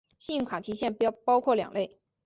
[0.17, 1.99] 信用卡提现包括两类。